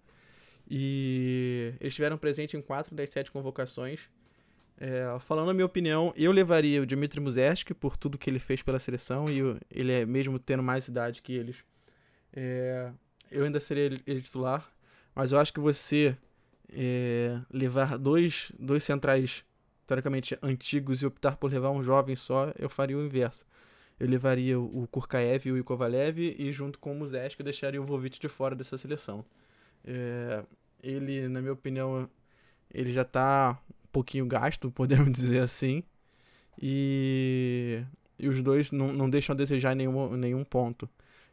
E 0.70 1.74
eles 1.80 1.94
estiveram 1.94 2.18
presentes 2.18 2.54
em 2.54 2.62
quatro 2.62 2.94
das 2.94 3.10
sete 3.10 3.32
convocações. 3.32 4.02
É, 4.80 5.06
falando 5.22 5.50
a 5.50 5.54
minha 5.54 5.66
opinião, 5.66 6.14
eu 6.16 6.32
levaria 6.32 6.82
o 6.82 6.86
Dmitry 6.86 7.20
Muzersky 7.20 7.74
por 7.74 7.98
tudo 7.98 8.18
que 8.18 8.30
ele 8.30 8.38
fez 8.38 8.62
pela 8.62 8.78
seleção 8.78 9.28
e 9.28 9.40
ele 9.72 9.92
é 9.92 10.06
mesmo 10.06 10.38
tendo 10.38 10.62
mais 10.62 10.88
idade 10.88 11.22
que 11.22 11.34
eles. 11.34 11.64
É, 12.32 12.92
eu 13.32 13.46
ainda 13.46 13.60
seria 13.60 14.00
ele 14.06 14.22
titular, 14.22 14.72
mas 15.16 15.32
eu 15.32 15.40
acho 15.40 15.52
que 15.52 15.60
você 15.60 16.16
é, 16.72 17.40
levar 17.52 17.98
dois, 17.98 18.52
dois 18.60 18.84
centrais 18.84 19.44
teoricamente 19.86 20.38
antigos 20.42 21.02
e 21.02 21.06
optar 21.06 21.38
por 21.38 21.52
levar 21.52 21.72
um 21.72 21.82
jovem 21.82 22.16
só, 22.16 22.52
eu 22.60 22.70
faria 22.70 22.98
o 22.98 23.06
inverso. 23.06 23.46
Eu 24.00 24.08
levaria 24.08 24.60
o 24.60 24.88
Kurkaev 24.92 25.48
e 25.48 25.52
o 25.52 25.58
Ikovalev 25.58 26.20
e 26.20 26.52
junto 26.52 26.78
com 26.78 26.92
o 26.92 26.96
Muzeski 26.96 27.42
eu 27.42 27.44
deixaria 27.46 27.82
o 27.82 27.86
Vovit 27.86 28.20
de 28.20 28.28
fora 28.28 28.56
dessa 28.56 28.78
seleção. 28.78 29.26
É, 29.84 30.44
ele, 30.84 31.28
na 31.28 31.42
minha 31.42 31.54
opinião, 31.54 32.08
ele 32.72 32.94
já 32.94 33.02
está 33.02 33.58
um 33.70 33.88
pouquinho 33.92 34.28
gasto, 34.28 34.70
podemos 34.72 35.12
dizer 35.12 35.40
assim. 35.40 35.84
E, 36.62 37.84
e 38.20 38.28
os 38.28 38.42
dois 38.44 38.72
não, 38.72 38.94
não 38.94 39.10
deixam 39.10 39.34
a 39.34 39.38
desejar 39.38 39.76
nenhum, 39.76 40.16
nenhum 40.16 40.44
ponto. 40.44 40.88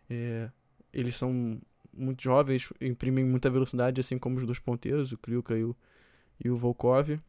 É, 0.09 0.49
eles 0.93 1.17
são 1.17 1.61
muito 1.97 2.23
jovens, 2.23 2.69
imprimem 2.81 3.25
muita 3.25 3.51
velocidade, 3.51 4.01
assim 4.01 4.19
como 4.19 4.39
os 4.39 4.47
dois 4.47 4.59
ponteiros, 4.59 5.13
o 5.13 5.19
Kryuka 5.19 5.57
e 5.57 5.65
o, 5.65 5.77
e 6.45 6.51
o 6.51 6.57
Volkov. 6.57 7.21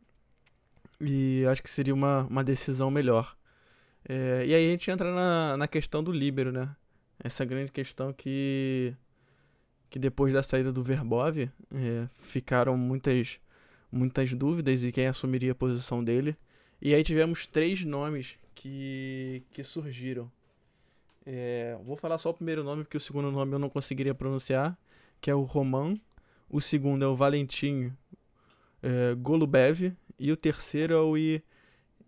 E 1.00 1.46
acho 1.50 1.62
que 1.62 1.70
seria 1.70 1.94
uma, 1.94 2.24
uma 2.24 2.44
decisão 2.44 2.90
melhor. 2.90 3.36
É, 4.08 4.46
e 4.46 4.54
aí 4.54 4.68
a 4.68 4.70
gente 4.70 4.90
entra 4.90 5.14
na, 5.14 5.58
na 5.58 5.68
questão 5.68 6.04
do 6.04 6.12
líbero, 6.12 6.52
né? 6.52 6.76
Essa 7.20 7.44
grande 7.44 7.72
questão 7.72 8.14
que, 8.14 8.94
que 9.90 9.98
depois 9.98 10.34
da 10.34 10.44
saída 10.44 10.72
do 10.72 10.84
Verbov 10.84 11.38
é, 11.40 11.50
ficaram 12.28 12.78
muitas, 12.78 13.40
muitas 13.92 14.34
dúvidas 14.34 14.82
de 14.82 14.92
quem 14.92 15.08
assumiria 15.08 15.54
a 15.54 15.56
posição 15.56 16.04
dele. 16.04 16.36
E 16.82 16.94
aí 16.94 17.04
tivemos 17.04 17.48
três 17.48 17.84
nomes 17.84 18.36
que, 18.54 19.44
que 19.52 19.64
surgiram. 19.64 20.32
É, 21.26 21.78
vou 21.84 21.98
falar 21.98 22.18
só 22.18 22.30
o 22.30 22.34
primeiro 22.34 22.64
nome, 22.64 22.84
porque 22.84 22.98
o 22.98 23.00
segundo 23.00 23.32
nome 23.32 23.54
eu 23.54 23.60
não 23.60 23.70
conseguiria 23.70 24.14
pronunciar, 24.14 24.78
que 25.20 25.32
é 25.32 25.36
o 25.36 25.42
Roman. 25.42 26.00
O 26.50 26.62
segundo 26.62 27.04
é 27.04 27.08
o 27.08 27.16
Valentim 27.16 27.92
é, 28.84 29.16
Golubev. 29.16 29.94
E 30.18 30.32
o 30.32 30.38
terceiro 30.38 30.94
é 30.94 31.02
o 31.02 31.16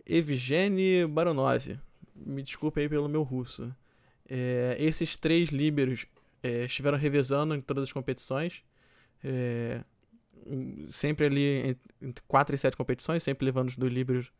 Evgeny 0.05 1.05
Baronov. 1.07 1.79
Me 2.15 2.43
desculpe 2.43 2.79
aí 2.79 2.87
pelo 2.87 3.09
meu 3.09 3.23
russo. 3.23 3.73
É, 4.29 4.75
esses 4.79 5.15
três 5.17 5.49
líberos 5.49 6.05
é, 6.43 6.65
estiveram 6.65 6.97
revezando 6.97 7.55
em 7.55 7.61
todas 7.61 7.83
as 7.83 7.91
competições. 7.91 8.63
É, 9.23 9.83
sempre 10.91 11.25
ali 11.25 11.77
entre 12.01 12.23
4 12.27 12.55
e 12.55 12.57
7 12.57 12.77
competições, 12.77 13.23
sempre 13.23 13.45
levando 13.45 13.69
os 13.69 13.75
dois 13.75 13.91
livros 13.91 14.31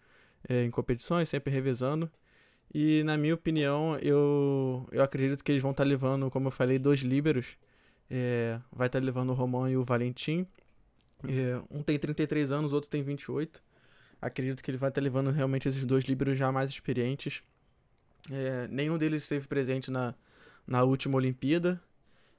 é, 0.48 0.64
em 0.64 0.72
competições, 0.72 1.30
sempre 1.30 1.52
revezando. 1.52 2.10
E 2.74 3.04
na 3.04 3.18
minha 3.18 3.34
opinião, 3.34 3.98
eu, 4.00 4.88
eu 4.92 5.02
acredito 5.02 5.44
que 5.44 5.52
eles 5.52 5.62
vão 5.62 5.72
estar 5.72 5.84
tá 5.84 5.88
levando, 5.88 6.30
como 6.30 6.48
eu 6.48 6.52
falei, 6.52 6.78
dois 6.78 7.02
líberos. 7.02 7.46
É, 8.10 8.60
vai 8.72 8.88
estar 8.88 9.00
tá 9.00 9.06
levando 9.06 9.30
o 9.30 9.34
Romão 9.34 9.70
e 9.70 9.78
o 9.78 9.84
Valentim. 9.84 10.46
É, 11.28 11.62
um 11.72 11.82
tem 11.82 11.98
33 11.98 12.52
anos, 12.52 12.74
outro 12.74 12.90
tem 12.90 13.02
28. 13.02 13.62
Acredito 14.22 14.64
que 14.64 14.72
ele 14.72 14.78
vai 14.78 14.90
estar 14.90 15.02
tá 15.02 15.04
levando 15.04 15.32
realmente 15.32 15.68
esses 15.68 15.86
dois 15.86 16.04
líberos 16.06 16.38
já 16.38 16.52
mais 16.52 16.70
experientes. 16.70 17.42
É, 18.32 18.68
nenhum 18.68 18.98
deles 18.98 19.24
esteve 19.24 19.48
presente 19.48 19.90
na, 19.90 20.14
na 20.66 20.84
última 20.84 21.18
Olimpíada. 21.18 21.82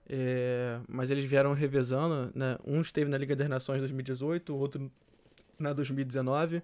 É, 0.09 0.81
mas 0.89 1.11
eles 1.11 1.25
vieram 1.25 1.53
revezando, 1.53 2.33
né? 2.35 2.57
Um 2.65 2.81
esteve 2.81 3.11
na 3.11 3.19
Liga 3.19 3.37
das 3.37 3.49
Nações 3.49 3.81
2018, 3.81 4.55
o 4.55 4.59
outro 4.59 4.91
na 5.59 5.73
2019. 5.73 6.63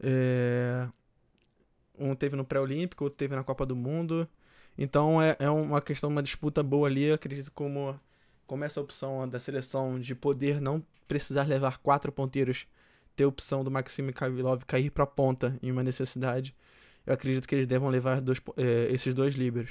É, 0.00 0.88
um 1.98 2.14
teve 2.14 2.36
no 2.36 2.44
pré-olímpico, 2.44 3.04
outro 3.04 3.16
teve 3.16 3.34
na 3.34 3.44
Copa 3.44 3.66
do 3.66 3.76
Mundo. 3.76 4.28
Então 4.76 5.20
é, 5.20 5.36
é 5.38 5.50
uma 5.50 5.80
questão, 5.80 6.08
uma 6.08 6.22
disputa 6.22 6.62
boa 6.62 6.88
ali. 6.88 7.10
Acredito 7.10 7.50
como, 7.52 7.98
como 8.46 8.64
essa 8.64 8.80
opção 8.80 9.28
da 9.28 9.38
seleção 9.38 9.98
de 9.98 10.14
poder 10.14 10.60
não 10.60 10.84
precisar 11.08 11.44
levar 11.44 11.78
quatro 11.78 12.12
ponteiros, 12.12 12.66
ter 13.16 13.24
a 13.24 13.28
opção 13.28 13.64
do 13.64 13.70
Maxime 13.70 14.12
Kavilov 14.12 14.64
cair 14.66 14.90
para 14.90 15.06
ponta 15.06 15.58
em 15.62 15.72
uma 15.72 15.82
necessidade. 15.82 16.54
Eu 17.04 17.14
acredito 17.14 17.48
que 17.48 17.54
eles 17.54 17.66
devam 17.66 17.88
levar 17.88 18.20
dois, 18.20 18.40
é, 18.56 18.88
esses 18.92 19.14
dois 19.14 19.34
líberos. 19.34 19.70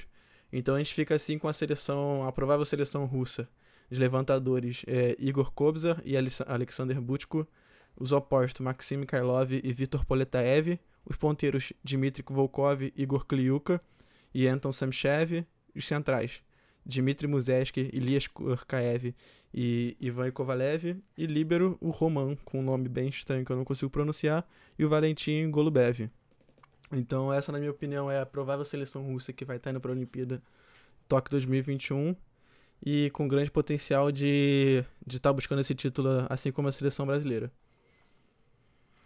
Então 0.52 0.76
a 0.76 0.80
gente 0.80 0.94
fica 0.94 1.16
assim 1.16 1.38
com 1.38 1.48
a 1.48 1.54
seleção, 1.54 2.28
a 2.28 2.32
provável 2.32 2.66
seleção 2.66 3.06
russa. 3.06 3.48
Os 3.90 3.98
levantadores 3.98 4.84
é, 4.88 5.16
Igor 5.20 5.52
Kobza 5.52 6.02
e 6.04 6.16
Alexander 6.18 7.00
Butko. 7.00 7.48
Os 7.96 8.12
opostos 8.12 8.62
Maxim 8.62 9.04
Karlov 9.04 9.52
e 9.52 9.74
Vitor 9.74 10.06
Poletaev. 10.06 10.80
Os 11.10 11.16
ponteiros 11.16 11.72
Dmitry 11.84 12.24
Volkov, 12.30 12.92
Igor 12.96 13.26
Kliuka 13.26 13.82
e 14.34 14.48
Anton 14.48 14.72
Samchev. 14.72 15.46
Os 15.76 15.88
centrais 15.88 16.42
Dmitry 16.86 17.28
Muzeski, 17.28 17.90
Elias 17.94 18.28
Kurkaev 18.28 19.14
e 19.54 19.96
Ivan 20.00 20.32
Kovalev. 20.32 20.98
E 21.18 21.26
líbero 21.26 21.78
o 21.80 21.90
Roman, 21.92 22.36
com 22.44 22.60
um 22.60 22.64
nome 22.64 22.90
bem 22.90 23.08
estranho 23.10 23.46
que 23.46 23.52
eu 23.52 23.58
não 23.58 23.66
consigo 23.66 23.90
pronunciar. 23.90 24.48
E 24.78 24.84
o 24.84 24.90
Valentim 24.90 25.50
Golubev. 25.50 26.10
Então, 26.92 27.34
essa, 27.34 27.52
na 27.52 27.60
minha 27.60 27.72
opinião, 27.72 28.10
é 28.10 28.22
a 28.22 28.26
provável 28.26 28.64
seleção 28.64 29.04
russa 29.04 29.34
que 29.34 29.44
vai 29.44 29.58
estar 29.58 29.72
indo 29.72 29.82
para 29.82 29.92
a 29.92 29.96
Olimpíada 29.96 30.42
Tóquio 31.08 31.32
2021 31.32 32.16
e 32.86 33.10
com 33.12 33.28
grande 33.28 33.52
potencial 33.52 34.12
de 34.12 34.84
estar 35.02 35.06
de 35.06 35.20
tá 35.20 35.34
buscando 35.34 35.62
esse 35.62 35.76
título, 35.76 36.26
assim 36.30 36.52
como 36.52 36.68
a 36.68 36.72
seleção 36.72 37.06
brasileira. 37.06 37.52